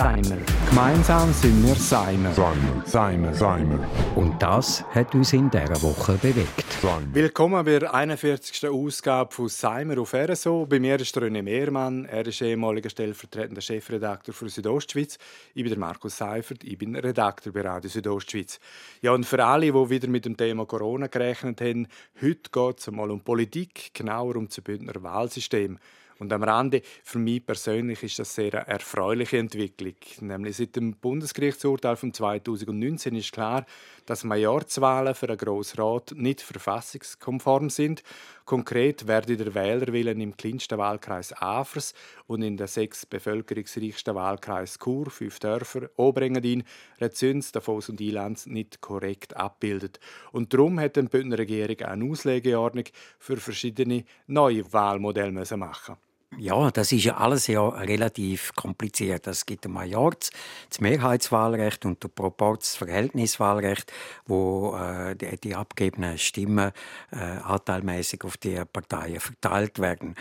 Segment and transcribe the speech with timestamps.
[0.00, 0.38] Seimer.
[0.70, 2.32] Gemeinsam sind wir Seimer.
[2.32, 2.86] Seimer.
[2.86, 3.34] Seimer.
[3.34, 3.86] Seimer.
[4.16, 6.64] Und das hat uns in dieser Woche bewegt.
[6.80, 7.06] Seimer.
[7.12, 8.66] Willkommen bei der 41.
[8.66, 10.64] Ausgabe von Seimer auf RSO.
[10.64, 12.06] Bei mir ist der René Mehrmann.
[12.06, 15.18] Er ist ehemaliger stellvertretender Chefredakteur für Südostschweiz.
[15.52, 16.64] Ich bin der Markus Seifert.
[16.64, 18.58] Ich bin Redakteur bei Radio Südostschweiz.
[19.02, 21.88] Ja, und für alle, die wieder mit dem Thema Corona gerechnet haben,
[22.22, 25.78] heute geht es einmal um Politik, genauer um das Bündner Wahlsystem.
[26.20, 29.94] Und am Rande, für mich persönlich ist das sehr eine erfreuliche Entwicklung.
[30.20, 33.64] Nämlich seit dem Bundesgerichtsurteil von 2019 ist klar,
[34.04, 38.02] dass Majorzwahlen für einen Grossrat nicht verfassungskonform sind.
[38.44, 41.94] Konkret werde der Wählerwillen im kleinsten Wahlkreis Afers
[42.26, 46.64] und in den sechs bevölkerungsreichsten Wahlkreis Chur, fünf Dörfer, Oberengadin,
[47.00, 50.00] Rezüns, Davos und Ilanz nicht korrekt abbildet.
[50.32, 52.84] Und darum hat die Bündner Regierung eine Auslegeordnung
[53.18, 55.96] für verschiedene neue Wahlmodelle machen
[56.38, 59.26] Ja, das ist ja alles ja relativ kompliziert.
[59.26, 60.30] Es gibt ein Majorz,
[60.68, 63.92] das Mehrheitswahlrecht und der Proportsverhältniswahlrecht,
[64.26, 66.70] wo äh, die, die abgegebenen Stimmen
[67.10, 70.14] äh, anteilmäßig auf die Parteien verteilt werden.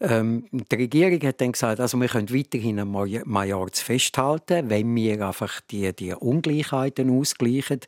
[0.00, 2.92] Ähm, die Regierung hat dann gesagt, also wir können weiterhin am
[3.24, 7.80] Majorz festhalten, wenn wir einfach die, die Ungleichheiten ausgleichen.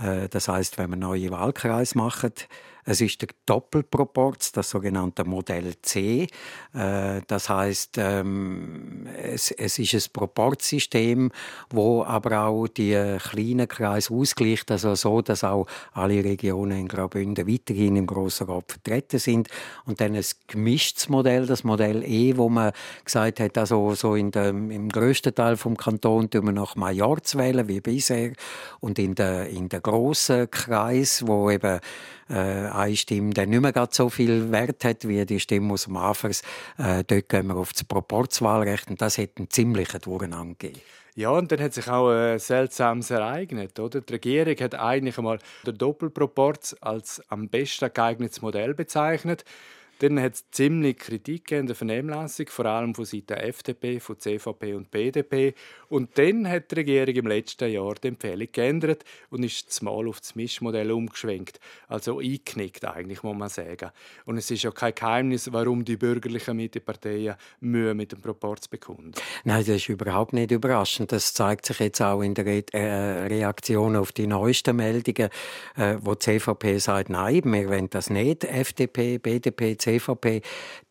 [0.00, 2.32] Äh, das heißt, wenn wir neue Wahlkreise machen,
[2.84, 6.26] es ist der Doppelproporz, das sogenannte Modell C.
[6.72, 11.30] Äh, das heißt, ähm, es, ist ein Proporzsystem,
[11.70, 17.46] wo aber auch die kleinen Kreise ausgleicht, also so, dass auch alle Regionen in Graubünden
[17.46, 19.48] weiterhin im Grossen Rat vertreten sind.
[19.84, 22.72] Und dann ein gemischtes Modell, das Modell E, wo man
[23.04, 27.36] gesagt hat, also so in dem, im grössten Teil vom Kanton tun wir nach Majorz
[27.36, 28.32] wählen, wie bisher.
[28.80, 31.80] Und in der, in der grossen Kreis, wo eben
[32.28, 35.96] äh, eine Stimme dann nicht mehr so viel Wert hat wie die Stimme aus dem
[35.96, 36.42] Anfangs,
[36.78, 40.80] äh, dort gehen wir auf das Proporzwahlrecht und das hat einen ziemlichen Durcheinander gegeben.
[41.16, 43.78] Ja, und dann hat sich auch ein seltsames ereignet.
[43.80, 44.00] Oder?
[44.00, 49.44] Die Regierung hat eigentlich einmal den Doppelproporz als am besten geeignetes Modell bezeichnet.
[50.00, 54.72] Dann hat es ziemlich Kritik in der Vernehmlassung, vor allem von Seiten FDP, von CVP
[54.72, 55.54] und BDP.
[55.90, 60.20] Und dann hat die Regierung im letzten Jahr die Empfehlung geändert und ist mal auf
[60.20, 61.60] das Mischmodell umgeschwenkt.
[61.86, 63.90] Also eingeknickt eigentlich, muss man sagen.
[64.24, 69.12] Und es ist ja kein Geheimnis, warum die bürgerlichen Mitteparteien Mühe mit dem Proporz bekunden.
[69.44, 71.12] Nein, das ist überhaupt nicht überraschend.
[71.12, 75.28] Das zeigt sich jetzt auch in der Re äh, Reaktion auf die neuesten Meldungen,
[75.76, 78.44] äh, wo die CVP sagt, nein, wir wollen das nicht.
[78.44, 80.42] FDP, BDP, CVP CVP,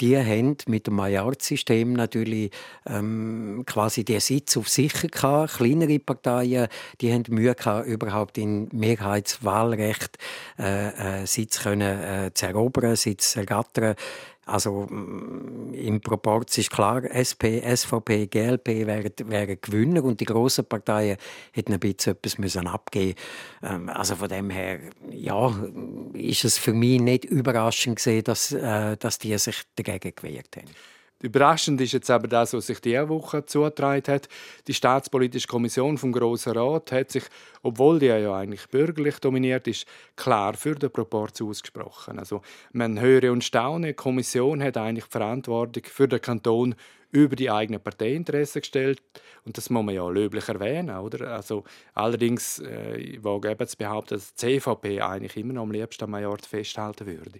[0.02, 2.52] die haben mit dem Maillard-System natürlich
[2.88, 5.58] ähm, quasi den Sitz auf sicher gehabt.
[5.58, 6.68] Kleinere Parteien,
[7.02, 10.18] die haben Mühe gehabt, überhaupt in Mehrheitswahlrecht
[10.58, 13.96] äh, äh, Sitz können äh, zu erobern, Sitz zu ergattern.
[14.50, 20.66] Also mm, im Proporz ist klar, SP, SVP, GLP wären, wären Gewinner und die grossen
[20.66, 21.18] Parteien
[21.52, 23.16] hätten ein bisschen etwas müssen abgeben
[23.64, 24.80] ähm, Also von dem her,
[25.12, 25.54] ja,
[26.14, 30.68] ist es für mich nicht überraschend gesehen, dass, äh, dass die sich dagegen gewehrt haben.
[31.22, 34.30] Überraschend ist jetzt aber das, was sich diese Woche zugetragen hat.
[34.68, 37.24] Die Staatspolitische Kommission vom Grossen Rat hat sich,
[37.62, 39.85] obwohl die ja eigentlich bürgerlich dominiert ist,
[40.16, 42.19] klar für den Proporz ausgesprochen.
[42.19, 42.41] Also
[42.72, 46.75] man höre und staune, die Kommission hat eigentlich die Verantwortung für den Kanton
[47.12, 49.02] über die eigenen Parteiinteressen gestellt.
[49.46, 50.96] Und das muss man ja löblich erwähnen.
[50.96, 51.31] Oder?
[51.31, 51.64] Also,
[51.96, 56.12] allerdings äh, wage eben zu behaupten, dass die CVP eigentlich immer noch am liebsten am
[56.12, 57.40] Major festhalten würde.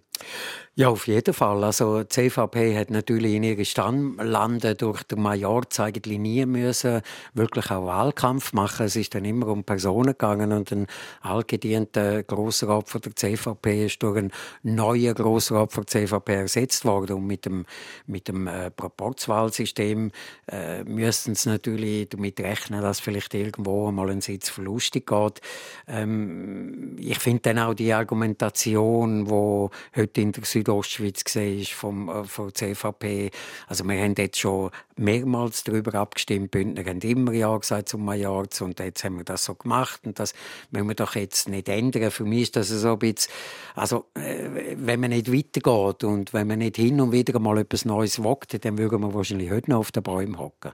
[0.74, 1.64] Ja, auf jeden Fall.
[1.64, 7.02] Also, die CVP hat natürlich in ihren Stammlanden durch den Major eigentlich nie müssen
[7.34, 8.88] wirklich auch Wahlkampf machen.
[8.88, 10.88] Es ist dann immer um Personen gegangen und ein
[11.22, 14.32] altgedienter Grossrat von der CVP ist durch einen
[14.64, 17.66] neuen Grossrat von der CVP ersetzt worden und mit dem,
[18.08, 20.12] mit dem äh, Proporzwahlsystem System
[20.52, 25.42] äh, müssten sie natürlich damit rechnen, dass vielleicht irgendwo mal ein Sitz verlustig geht.
[25.88, 32.10] Ähm, ich finde dann auch die Argumentation, wo heute in der Südostschweiz gesehen ist vom
[32.10, 33.32] äh, von CVP.
[33.68, 36.52] Also wir haben jetzt schon mehrmals darüber abgestimmt.
[36.52, 40.20] Bündner haben immer ja gesagt zum Majorz und jetzt haben wir das so gemacht und
[40.20, 40.34] das
[40.72, 42.12] müssen wir doch jetzt nicht ändern.
[42.12, 43.32] Für mich ist das so ein bisschen,
[43.76, 47.86] also äh, wenn man nicht weitergeht und wenn man nicht hin und wieder mal etwas
[47.86, 50.72] Neues wagt, dann würde man wahrscheinlich heute noch auf den Bäumen hocken.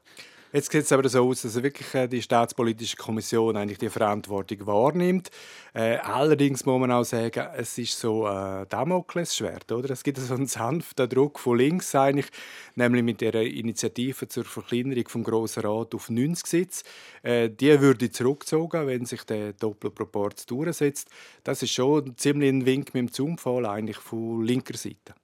[0.56, 4.66] Jetzt sieht es aber so aus, dass wirklich äh, die Staatspolitische Kommission eigentlich die Verantwortung
[4.66, 5.30] wahrnimmt.
[5.74, 9.90] Äh, allerdings muss man auch sagen, es ist so ein äh, Damoklesschwert, oder?
[9.90, 12.28] Es gibt so einen sanften Druck von links eigentlich,
[12.76, 16.86] nämlich mit der Initiative zur Verkleinerung vom Grossen Rat auf 90 Sitze.
[17.22, 21.10] Äh, die würde zurückgezogen, wenn sich der Doppelproporz durchsetzt.
[21.44, 25.16] Das ist schon ziemlich ein Wink mit dem Zaunfall eigentlich von linker Seite.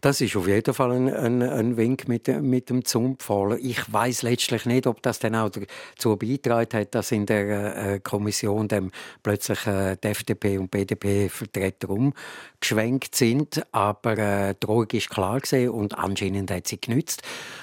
[0.00, 3.58] Das ist auf jeden Fall ein, ein, ein Wink mit, mit dem Zumpfahlen.
[3.62, 8.00] Ich weiß letztlich nicht, ob das dann auch dazu beigetragen hat, dass in der äh,
[8.00, 8.90] Kommission dem
[9.22, 13.62] plötzlich äh, die FDP und BDP-Vertreter umgeschwenkt sind.
[13.72, 17.22] Aber äh, die Drohung ist klar gesehen und anscheinend hat sie genützt.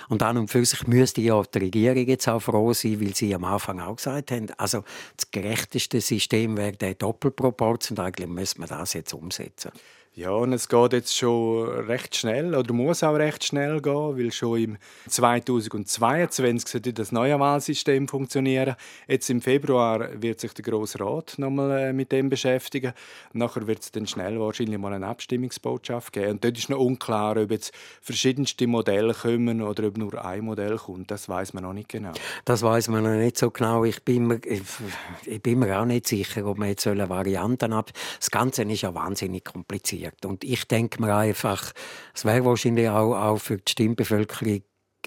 [0.09, 3.33] Und an und für sich müsste ja die Regierung jetzt auch froh sein, weil sie
[3.35, 4.83] am Anfang auch gesagt haben, also
[5.15, 9.71] das gerechteste System wäre der Doppelproporz und eigentlich müssen wir das jetzt umsetzen.
[10.15, 14.31] Ja, und es geht jetzt schon recht schnell oder muss auch recht schnell gehen, weil
[14.31, 14.77] schon im
[15.07, 18.75] 2022 sollte das neue Wahlsystem funktionieren.
[19.07, 22.93] Jetzt im Februar wird sich der Grosse Rat nochmal äh, mit dem beschäftigen.
[23.33, 26.31] Nachher wird es dann schnell wahrscheinlich mal eine Abstimmungsbotschaft geben.
[26.31, 27.71] Und dort ist noch unklar, ob jetzt
[28.01, 31.11] verschiedenste Modelle kommen oder ob nur ein Modell kommt.
[31.11, 32.11] Das weiß man noch nicht genau.
[32.45, 33.85] Das weiß man noch nicht so genau.
[33.85, 37.91] Ich bin mir, ich bin mir auch nicht sicher, ob man jetzt Varianten ab.
[38.17, 40.25] Das Ganze ist ja wahnsinnig kompliziert wird.
[40.25, 41.73] Und ich denke mir einfach,
[42.13, 44.61] es wäre wahrscheinlich auch, auch für die Stimmbevölkerung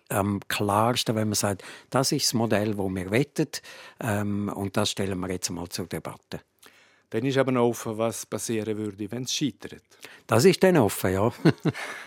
[0.08, 3.62] am klarsten, wenn man sagt, das ist das Modell, das wir wettet
[4.00, 6.40] ähm, und das stellen wir jetzt mal zur Debatte.
[7.12, 9.82] Dann ist aber noch offen, was passieren würde, wenn es scheitert.
[10.26, 11.30] Das ist dann offen, ja.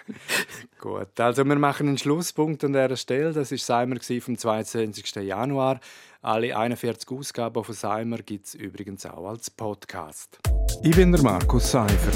[0.79, 3.31] Gut, also wir machen einen Schlusspunkt an dieser Stelle.
[3.31, 5.15] Das war Seimer vom 22.
[5.17, 5.79] Januar.
[6.23, 10.39] Alle 41 Ausgaben von Seimer gibt es übrigens auch als Podcast.
[10.81, 12.15] Ich bin der Markus Seifert.